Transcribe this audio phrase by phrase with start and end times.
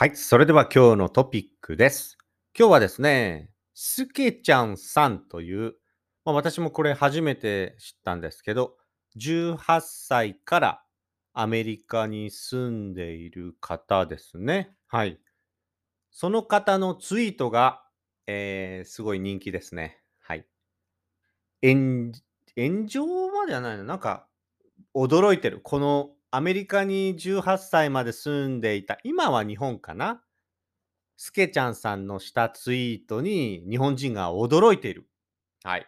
[0.00, 2.18] はい、それでは今日のトピックです。
[2.56, 5.74] 今日はですね、すけちゃんさんという、
[6.24, 8.76] まあ、私もこれ初めて知ったんですけど、
[9.16, 10.82] 18歳から
[11.32, 14.70] アメリカに住んでいる方ですね。
[14.86, 15.18] はい。
[16.12, 17.82] その方のツイートが、
[18.28, 19.98] えーすごい人気ですね。
[20.20, 20.46] はい。
[21.60, 22.12] 炎
[22.86, 24.28] 上まではないのなんか
[24.94, 25.58] 驚いてる。
[25.60, 30.22] このアメリカに18歳まで住んでいた、今は日本かな？
[31.16, 35.08] スケちゃんさんのしたツイートに日本人が驚いている。
[35.64, 35.86] はい。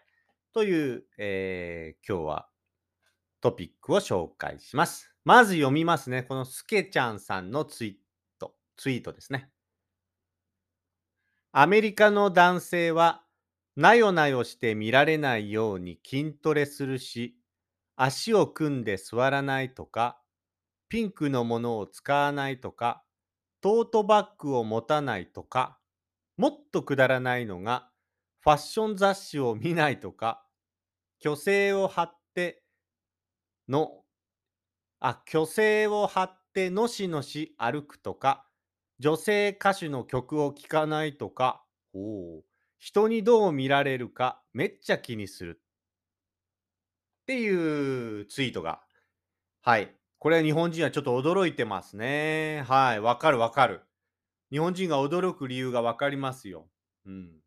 [0.54, 2.48] という、えー今日は
[3.42, 5.12] トピックを紹介します。
[5.26, 6.22] まず読みますね。
[6.22, 7.94] このスケちゃんさんのツイー
[8.38, 9.50] ト、ツイートですね。
[11.52, 13.24] アメリカの男性は、
[13.76, 17.36] なよなよして見られないように筋トレするし、
[17.96, 20.19] 足を組んで座らないとか、
[20.90, 23.04] ピンクのものを使わないとか、
[23.62, 25.80] トートバッグを持たないとか、
[26.36, 27.90] もっとくだらないのが、
[28.40, 30.46] ファッション雑誌を見ないとか、
[31.22, 32.64] 虚勢を張って
[33.68, 34.04] の、
[35.00, 38.46] あ、虚勢を張ってのしのし歩くとか、
[38.98, 42.42] 女性歌手の曲を聴かないとか、おー
[42.78, 45.62] 人にどう見られるかめっちゃ気にする。
[47.22, 48.82] っていうツイートが。
[49.62, 49.99] はい。
[50.20, 52.62] これは日本人はちょっと驚いてますね。
[52.68, 53.00] はい。
[53.00, 53.80] わかるわかる。
[54.50, 56.68] 日本人が驚く理由がわかりますよ。
[57.06, 57.40] うん。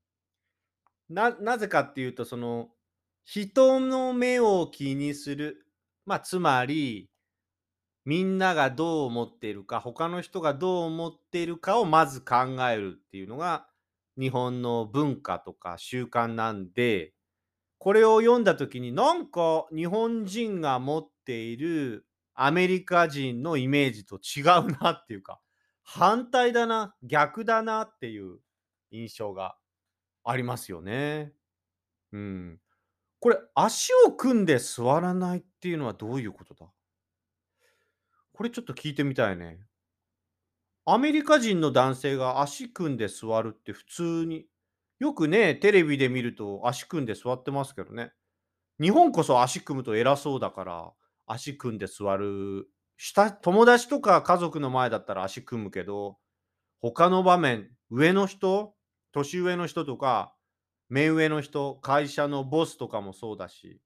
[1.07, 2.69] な、なぜかっていうと、その、
[3.25, 5.67] 人の目を気にする。
[6.07, 7.11] まあ、つまり、
[8.05, 13.67] みんながどう思っているか、他の人がどう思っているかをまず考えるっていうのが、
[14.19, 17.13] 日本の文化とか習慣なんで、
[17.77, 25.39] これを読んだ時になんか日本人が持っているアメリカ人のイメージと違うなっていうか、
[25.83, 28.39] 反対だな、逆だなっていう
[28.91, 29.57] 印象が
[30.23, 31.33] ありますよね。
[32.11, 32.59] うん。
[33.19, 36.67] これ、足を組んで座らないっていうのはどういうことだ？
[38.33, 39.59] これちょっと聞いてみたいね。
[40.85, 44.47] アメリカ人の男性が足組んで座るって普通に、
[44.99, 48.11] よくね、テレビで見ると足組んで座ってますけどね。
[48.81, 50.93] 日本こそ足組むと偉そうだから、
[51.25, 52.67] 足組んで座る。
[52.97, 56.17] した友達とか家族の前だったら足組むけど、
[56.81, 58.75] 他の場面、上の人、
[59.13, 60.33] 年上の人とか、
[60.89, 63.81] 目上の人、会社のボスとかもそうだし、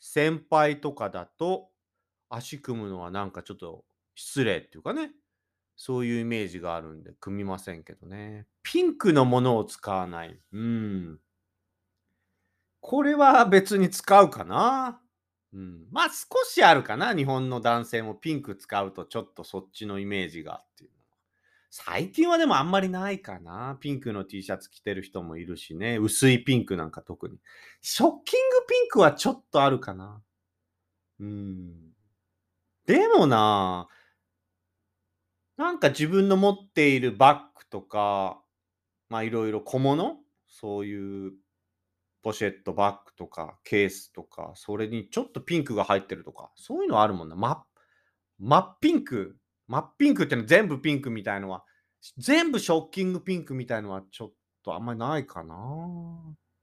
[0.00, 1.68] 先輩とかだと、
[2.30, 3.84] 足組むのはなんかちょっと
[4.14, 5.12] 失礼っていうかね。
[5.76, 8.46] そういうイメージがあるんで、組みませんけどね。
[8.62, 10.40] ピンクのものを使わない。
[10.52, 11.20] うん。
[12.80, 15.01] これは別に使うかな。
[15.54, 15.86] うん。
[15.90, 17.14] まあ少しあるかな。
[17.14, 21.02] 日本の男性もピンク使うとちょっとそっちのイメージがっていうのは。
[21.70, 23.76] 最近はでもあんまりないかな。
[23.80, 25.96] ピンクの T シャツ着てる人もいるしね。
[25.98, 27.38] 薄いピンクなんか特に。
[27.80, 30.22] ショッキングピンクはちょっとあるかな。
[31.20, 31.92] うん。
[32.86, 33.88] でもな
[35.56, 38.40] なんか自分の持っているバッグとか、
[39.08, 40.18] まあいろいろ小物？
[40.48, 41.32] そういう
[42.22, 47.36] ポシェットバッグとかケースとか、それにちょっとピンクが入ってるとか、そういうのあるもんな。
[47.36, 47.64] 真
[48.38, 49.36] 真っピンク。
[49.68, 51.64] 真っピンクってのは全部ピンクみたいのは、
[52.18, 54.32] 全部ショッキングピンクみたいのはちょっ
[54.64, 55.56] とあんまりないかな。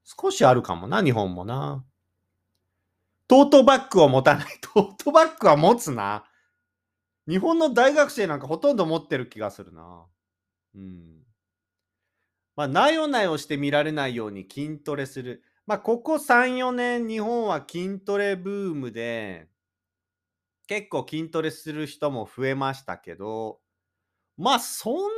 [0.03, 1.85] 少しあるかもな、日本もな。
[3.27, 4.45] トートバッグを持たない。
[4.61, 6.25] トートバッグは持つな。
[7.27, 10.05] 日本の大学生なんかほとんど持ってる気がするな。
[10.75, 11.23] うん。
[12.55, 15.43] まあ、なよなよして見られないように筋トレする。
[15.69, 19.47] まあ、ここ3、4年、日本は筋トレブームで、
[20.65, 23.59] 結構筋トレする人も増えましたけど、
[24.35, 25.09] まあ、そんなに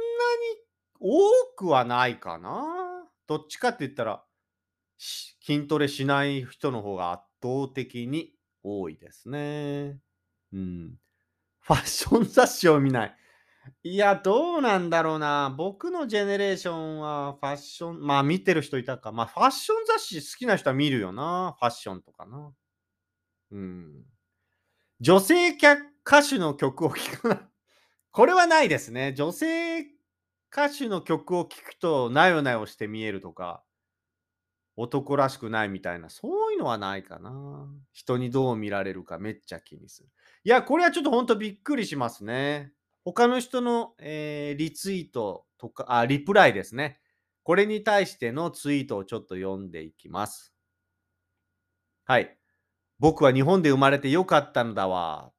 [1.00, 3.08] 多くはないかな。
[3.28, 4.26] どっちかって言ったら、
[4.98, 10.02] 筋トレしない人の方が圧倒的に多いですね。
[10.52, 10.96] うん。
[11.62, 13.16] ファッション雑誌を見ない。
[13.84, 15.54] いや、どうなんだろうな。
[15.56, 19.12] 僕のジェネレーションはファッション、まあ見てる人いたか。
[19.12, 21.56] まあファッション雑誌好きな人は見るよな。
[21.60, 22.52] ファッションとかな。
[23.52, 24.04] うん。
[25.00, 25.78] 女性歌
[26.24, 27.50] 手の曲を聴くな。
[28.12, 29.14] これはないですね。
[29.14, 29.82] 女性
[30.52, 33.64] 歌手の曲を聴くとなよなよして見えるとか、
[34.76, 37.68] 男らしくないみたいな、そういうのはないかな。
[37.94, 40.10] 人にどう見られるかめっちゃ気にする。
[40.44, 42.74] いや、これはちょっとほんとびっくりしますね。
[43.04, 47.00] 他の人の、えーリツイートとか、あ、リプライですね。
[47.44, 50.54] これに対してのツイートをちょっと読んでいきます。
[52.06, 52.38] はい。
[53.00, 55.32] 僕は日本で生まれてよかったのだわ。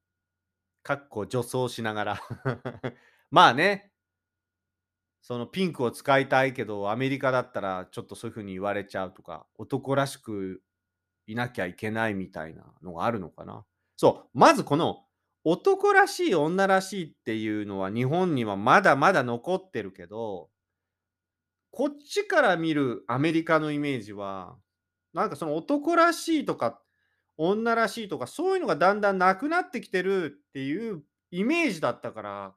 [0.83, 2.21] かっこ女装しながら。
[3.31, 3.93] まあね。
[5.23, 10.61] そのピンクを使いたいけど、アメリカだったらちょっとそういう風に言われちゃうとか、男らしく
[11.29, 13.65] いなきゃいけないみたいなのがあるのかな。
[13.97, 15.05] そう、まずこの
[15.45, 20.51] 男らしい、女らしいっていうのは日本にはまだまだ残ってるけど、
[21.71, 24.57] こっちから見るアメリカのイメージは、
[25.15, 26.83] なんかその男らしいとか、
[27.39, 32.55] 女らしいとか、そういうのがだんだんなくなってきてるっていうイメージだったから、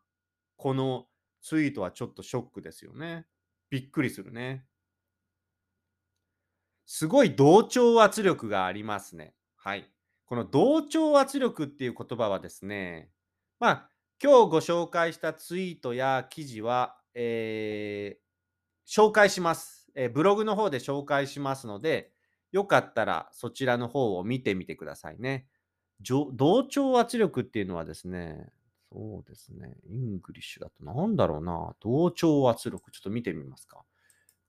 [0.57, 1.07] この
[1.41, 3.25] ツイートはちょっとショックですよね。
[3.69, 4.65] びっくりするね。
[6.85, 9.35] すごい同調圧力がありますね。
[9.55, 9.94] はい。
[10.25, 13.09] この同調圧力っていう言葉はですね、
[13.59, 13.89] まあ、
[14.21, 18.25] 今日ご紹介したツイートや記事は、えー
[18.87, 22.11] 紹介します、えーブログの方で紹介しますので、
[22.51, 25.47] よかったらそちらの方を見てみてくださいね。
[26.01, 28.47] 同調圧力っていうのはですね、
[28.91, 33.81] そうですね、 English だとなんだろうな、同調圧力、ちょっと見てみますか。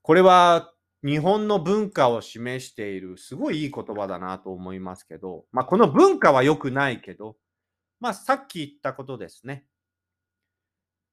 [0.03, 0.71] これは
[1.07, 7.37] 日本の文化を示しているすごいいい言葉だなと思いますけど、まあこの文化は良くないけど、
[8.01, 9.65] まあさっき言ったことですね。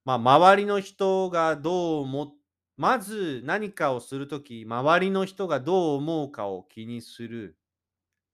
[0.04, 2.32] まあ周りの人がどう思
[2.76, 7.56] まず何かをするとき、周りの人がどう思うかを気にする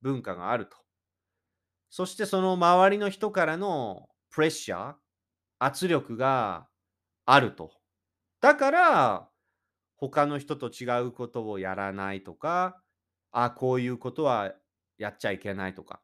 [0.01, 0.79] 文化があると。
[1.91, 4.95] そしてその周りの人からのプレッシャー、
[5.59, 6.69] 圧力が
[7.27, 7.73] あると。
[8.41, 9.30] だから、
[10.01, 12.83] 他の人と違うことをやらないとか、
[13.33, 14.55] あ、こういうことは
[14.99, 16.03] やっちゃいけないとか。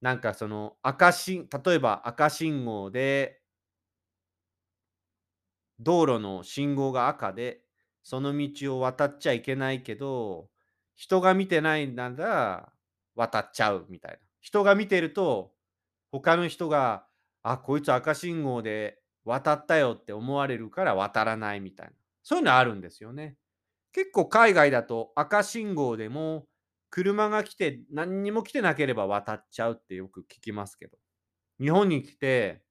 [0.00, 3.40] なんかその赤信、例えば赤信号で
[5.80, 7.60] 道路の信号が赤で、
[8.02, 10.50] その道を渡っちゃいけないけど、
[10.94, 12.72] 人が見てないなら
[13.14, 14.18] 渡っちゃうみたいな。
[14.40, 15.52] 人が見てると、
[16.12, 17.06] 他の人が、
[17.42, 21.92] あ、こいつ赤信号で渡ったよって思われるから渡らないみたいな。
[22.24, 23.36] そういうのあるんですよね。
[23.92, 26.46] 結構海外だと赤信号でも
[26.90, 30.98] 車が来て何にも来てなければ渡っちゃうってよく聞きますけど。
[31.60, 32.64] 日本に来て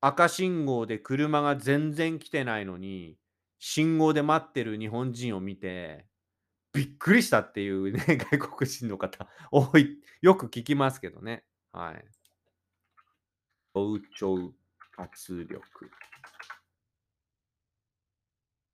[0.00, 3.16] 赤信号で車が全然来てないのに、
[3.58, 6.06] 信号で待ってる日本人を見て、
[6.72, 11.44] びっくりしたっていうね、 外国人の方、多い、よく聞きますけどね。
[11.72, 12.04] はい。
[13.74, 14.54] 同調
[14.96, 15.90] 圧力。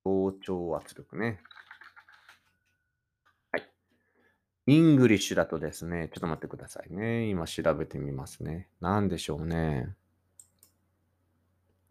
[0.05, 1.41] 同調圧力ね。
[3.53, 3.65] はい。
[4.67, 7.29] English だとですね、ちょっと待ってくださいね。
[7.29, 8.69] 今調べてみますね。
[8.81, 9.95] なんでしょうね。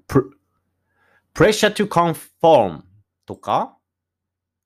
[0.08, 0.38] プ
[1.34, 2.82] pressure to conform
[3.26, 3.78] とか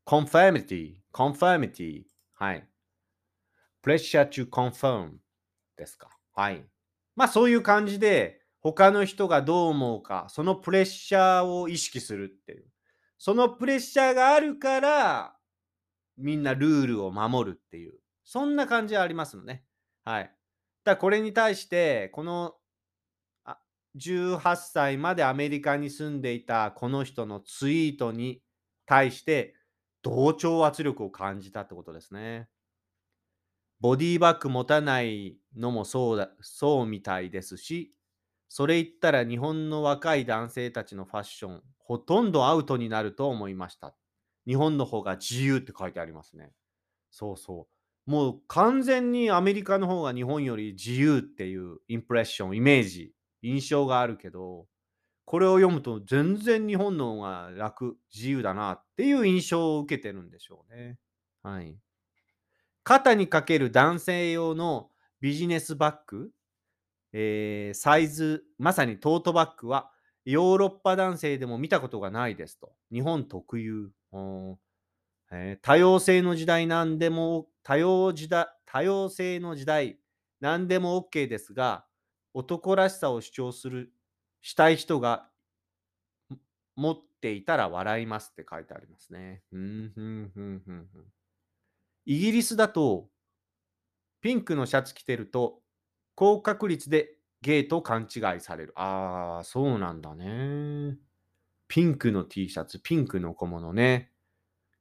[0.06, 2.04] conformity, conformity
[2.34, 2.68] はい。
[3.84, 5.12] pressure to conform
[5.78, 6.10] ですか。
[6.34, 6.66] はい。
[7.16, 12.66] まあそういう感じで他の人がどう思うか、そのプレッシャーを意識するっていう。
[13.18, 15.38] そのプレッシャーがあるから
[16.18, 17.94] みんなルールを守るっていう。
[18.24, 19.64] そんな感じはありますのね。
[20.04, 20.32] はい。
[20.84, 22.56] だこれに対して、この
[23.98, 28.42] 18歳までアメリカに住んでいたこの人のツイートに
[28.86, 29.56] 対して
[30.02, 32.48] 同調圧力を感じたってことですね。
[33.80, 37.94] ボディーバッグ持たないのもそうだ、そうみたいですし、
[38.50, 43.96] それ言ったら日本の若い男性たちのファッション、ほとんどアウトになると思いました。
[44.46, 46.54] 日本の方が自由って書いてありますね。
[47.12, 47.68] そうそ
[48.08, 48.12] う。
[48.12, 54.68] もう完全にアメリカの方が日本より自由っていうインプレッション、イメージ、印象があるけど、
[55.26, 60.98] これを読むと全然日本の方が楽、自由だなっていう印象を受けてるんでしょうね。
[61.44, 61.78] はい。
[62.84, 64.90] 肩にかける男性用の
[65.20, 66.32] ビジネスバッグ、
[67.14, 69.92] えーサイズ、まさにトートバッグは
[70.26, 72.76] ヨーロッパ男性でも見たことがないですと。
[72.92, 73.92] 日本特有。
[75.32, 80.00] えー多様性の時代なんでも、多様時代、多様性の時代、
[80.40, 81.86] 何でも OK ですが、
[82.34, 83.94] 男らしさを主張する、
[84.42, 85.30] したい人が
[86.76, 89.44] 持っていたら笑いますって書いてありますね。
[92.06, 93.12] イギリスだと、
[94.22, 95.62] ピンクのシャツ着てると、
[96.18, 97.12] 高確率で
[97.44, 98.74] ゲイと勘違いされる。
[98.76, 100.98] ああ、そうなんだね。
[101.68, 104.12] ピンクの T シャツ、ピンクの小物ね。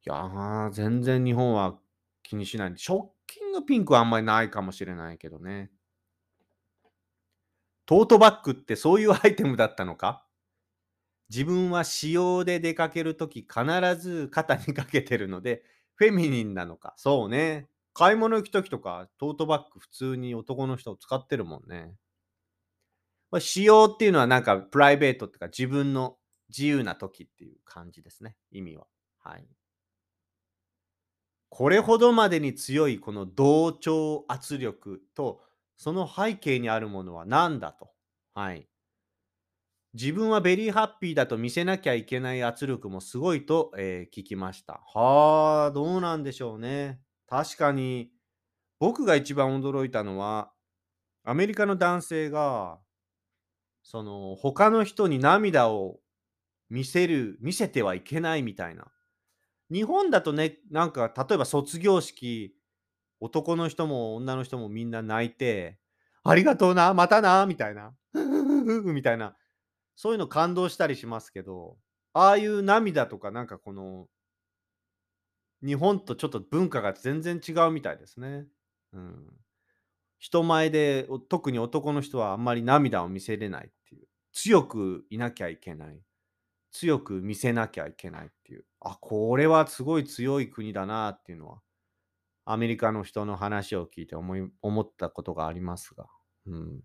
[0.07, 1.79] いやー、全然日本は
[2.23, 2.73] 気にしない。
[2.77, 5.71] ショッキングピンクはあんまりないかもしれないけどね。
[7.85, 10.25] トートバッグってそういうアイテムだったのか？
[11.29, 13.63] 自分は私用で出かけるとき必
[14.01, 15.65] ず肩にかけてるので、
[15.97, 16.95] フェミニンなのか？
[16.97, 17.69] そうね。
[17.97, 21.97] 買い物行くときとか、トートバッグ普通に男の人を使ってるもんね。
[23.31, 28.87] まあ、使用っていうのはなんかプライベートっていうか自分の自由な時っていう感じですね、意味は。
[29.19, 29.49] はい。
[31.49, 35.43] これほどまでに強いこの同調圧力と、
[35.77, 37.93] その背景にあるものは何だと。
[38.35, 38.69] はい。
[39.95, 44.87] 自分は very happy だと見せなきゃいけない圧力もすごいと、えー聞きました。
[44.95, 47.03] はあ、どうなんでしょうね。
[47.29, 48.11] 確かに、
[48.79, 50.53] 僕が一番驚いたのは、
[51.25, 52.79] アメリカの男性が、
[53.83, 56.01] その、他の人に涙を
[56.71, 58.87] 見せる、見せてはいけないみたいな。
[59.71, 62.55] 日本だとね、なんか、例えば卒業式、
[63.21, 65.79] 男の人も女の人もみんな泣いて、
[66.25, 67.95] ありがとうな、またな、みたいな。
[68.85, 69.37] みたいな。
[69.97, 71.79] そういうの感動したりしますけど、
[72.13, 74.09] ああいう涙とかなんかこの、
[75.65, 78.47] 日本とちょっと文化が全然違うみたいですね。
[78.93, 79.27] うん。
[80.19, 84.07] 人前で、特に男の人はあんまり涙を見せれないっていう。
[84.33, 86.01] 強くいなきゃいけない。
[86.73, 88.65] 強く見せなきゃいけないっていう。
[88.81, 91.63] あ、これはすごい強い国だなっていうのは、
[92.45, 96.07] アメリカの人の話を聞いて思い思ったことがありますが。
[96.47, 96.81] うん。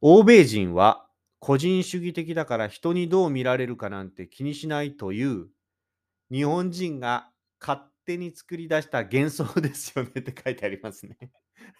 [0.00, 1.08] 欧米人は
[1.40, 5.48] 個人主義的だから人にどう見られるかなんて気にしないという
[6.30, 11.16] 日本人が勝手に作り出した幻想ですよねって書いてありますね。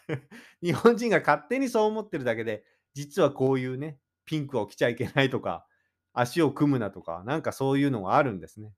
[0.63, 5.67] 日本人が勝手にそう思ってるだけで、実はこういうね、ピンクを着ちゃいけないとか、
[6.13, 8.75] 足を組むなとか、なんかそういうのがあるんですね。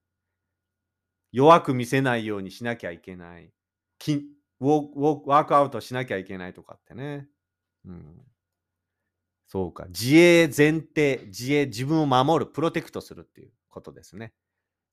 [1.32, 3.52] 弱く見せないようにしなきゃいけない。
[3.98, 4.28] き
[4.60, 7.28] ウォーワークアウトしなきゃいけないとかってね。
[7.84, 8.20] うん。
[9.46, 9.86] そうか。
[9.86, 14.32] 自衛前提、自衛、自分を守る、プロテクトするっていうことですね。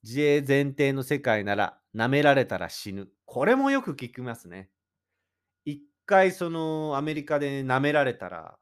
[0.08, 3.10] 自衛前提の世界なら、舐められたら死ぬ。
[3.26, 4.70] これもよく聞きますね。
[5.66, 8.58] 一回そのアメリカで舐められたら、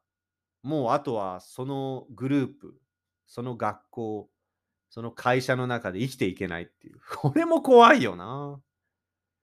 [0.64, 2.74] もうあとはそのグループ、
[3.28, 4.28] その学校、
[4.90, 6.98] その会社の中で生きていけないっていう。
[7.16, 8.60] これも怖いよな。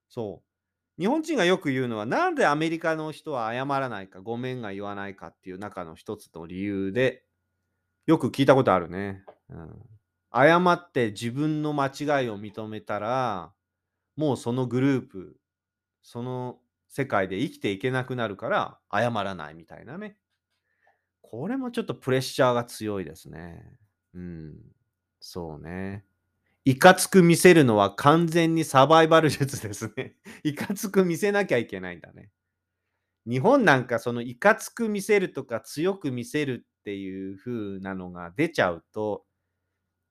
[0.10, 1.02] そう。
[1.02, 7.24] 日本人がよく言うのは、なんでアメリカの人は謝らないか、ごめんが言わないかっていう中の一つの理由で、
[8.06, 9.24] よく聞いたことあるね。
[9.50, 9.90] うん、
[10.34, 13.54] 謝って自分の間違いを認めたら、
[14.18, 15.38] もうそのグループ、
[16.04, 16.60] その
[16.90, 20.18] 世界で生きていけなくなるから、謝らないみたいなね。
[21.22, 23.63] これもちょっとプレッシャーが強いですね。
[24.13, 24.56] うん。
[25.20, 26.06] そうね。
[26.66, 30.16] いかつく見せるのは完全にサバイバル術ですね。
[30.44, 32.32] いかつく見せなきゃいけないんだね。
[33.25, 39.25] 日本なんかそのいかつく見せるとか強く見せるっていう風なのが出ちゃうと、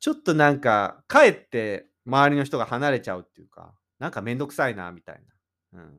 [0.03, 5.23] ちょっとなんかかえって周りの人が離れちゃうっていうか、なんかめんどくさいなみたい
[5.73, 5.81] な。
[5.81, 5.95] うん、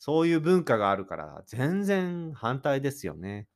[0.00, 3.46] そういう文化があるから全然反対ですよね。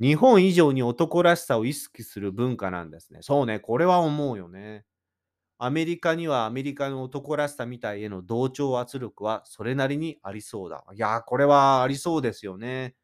[0.00, 3.20] 日本以上に男らしさを意識する文化なんですね。
[3.22, 4.84] そうね、これは思うよね。
[5.58, 10.84] アメリカにはアメリカの男らしさみたいへの同調圧力はそれなりにありそうだ。
[10.94, 12.94] いや、これはありそうですよね。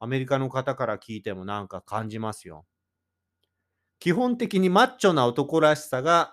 [0.00, 2.66] アメリカの方から聞いてもなんか感じますよ。
[4.02, 6.32] 基本的にマッチョな男らしさが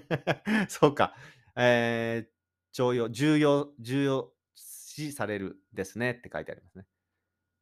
[0.68, 1.16] そうか、
[1.56, 2.30] えー、
[2.74, 6.84] 重要、重要、重要視されるですねって書いてありますね。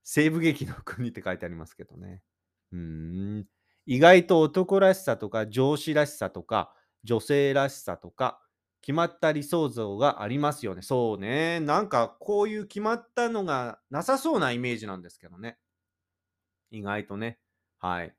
[0.02, 2.21] 西部劇の国って書いてありますけどね。
[2.73, 3.47] うん。
[3.87, 8.42] 意外と男らしさとか上司らしさとか女性らしさとか
[8.80, 10.83] 決まった理想像がありますよね。
[10.83, 11.61] そうね。
[11.61, 15.61] なんかこういう決まったのがなさそうなイメージなんですけどね。
[16.73, 17.38] 意外とね。
[17.78, 18.12] はい。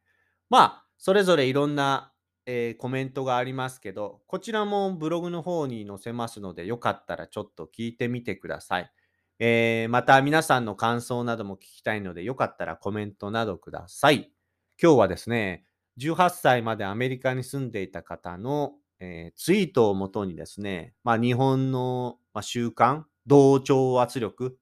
[0.50, 2.12] まあ、それぞれいろんな、
[2.46, 8.91] えーコメントがありますけど、こちらもブログの方に載せますので、よかったらちょっと聞いてみてください。
[9.39, 14.32] えーまた皆さんの感想なども聞きたいので、よかったらコメントなどください。
[14.82, 15.65] 今日はですね、
[15.98, 24.58] 18歳までアメリカに住んでいた方の、えーツイートをもとにですね、まあ、日本の、まあ、習慣、同調圧力、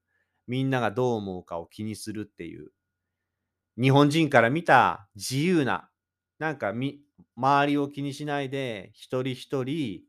[0.47, 2.69] みんながどう思うかを気にするっていう、
[3.79, 5.89] 日本人から見た自由な、
[6.39, 7.01] なんかみ
[7.35, 10.01] 周りを気にしないで、一人一人、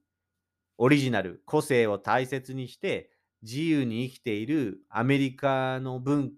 [0.77, 3.11] オリジナル、個性を大切にして、
[3.43, 6.33] 自由に生きているアメリカの文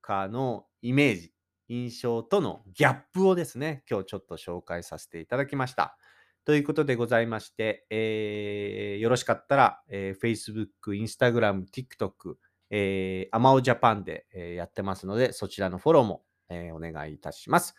[0.00, 1.32] 化のイメージ、
[1.68, 5.96] 印象とのギャップをですね、今日ちょっと紹介させていただきました。
[6.44, 12.36] ということでございまして、えーよろしかったら、えー Facebook、Instagram、TikTok、
[12.70, 17.74] えー、アマオジャパンで、えーやってますので、そちらのフォローも、えーお願いいたします。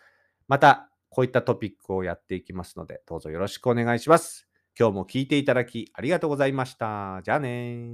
[0.47, 4.47] また、こういったトピックをやっていきますので、どうぞよろしくお願いします。
[4.79, 7.19] 今日も聞いていただきありがとうございました。
[7.23, 7.89] じゃあね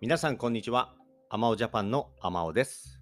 [0.00, 0.94] 皆さんこんにちは。
[1.30, 3.00] アマオジャパンのアマオです。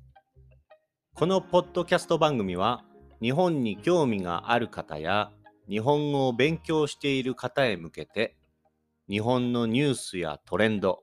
[1.14, 2.84] このポッドキャスト番組は
[3.22, 5.32] 日本に興味がある方や
[5.66, 8.36] 日本語を勉強している方へ向けて
[9.06, 11.00] 日本のニュースやトレンド、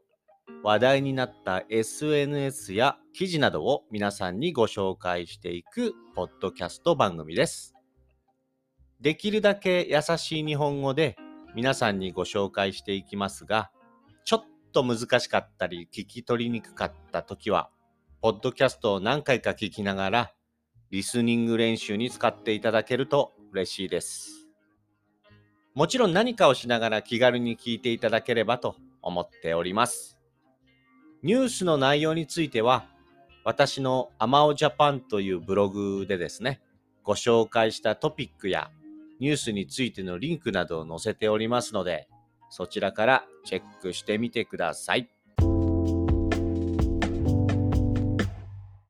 [0.63, 7.75] 話題になった SNS や記事などを皆さんにご紹介していくポッドキャスト番組です。
[9.00, 11.15] できるだけ優しい日本語で
[11.53, 13.70] 皆さんにご紹介していきますが、
[14.25, 17.70] ちょっと難しかったり聞き取りにくかった時は、
[18.20, 20.34] ポッドキャストを何回か聞きながら、
[20.89, 24.41] リスニング練習に使っていただけると嬉しいです。
[25.74, 30.18] もちろん何かをしながら気軽に聞いていただければと思っております。
[31.24, 32.86] ニュースの内容については、
[33.46, 36.62] 私のアマオジャパンというブログでですね、
[37.04, 38.70] ご紹介したトピックや
[39.20, 42.08] ニュースについてのリンクなどを載せておりますので、
[42.50, 45.10] そちらからチェックしてみてください。